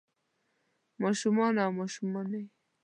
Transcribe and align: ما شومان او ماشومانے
ما 0.99 1.09
شومان 1.19 1.55
او 1.63 1.71
ماشومانے 1.79 2.41